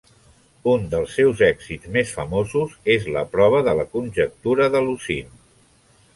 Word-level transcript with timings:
Un 0.69 0.85
dels 0.93 1.11
seus 1.17 1.43
èxits 1.47 1.91
més 1.97 2.13
famosos 2.15 2.73
és 2.95 3.07
la 3.19 3.25
prova 3.35 3.61
de 3.69 3.77
la 3.83 3.87
conjectura 3.93 4.73
de 4.79 4.83
Lusin. 4.89 5.31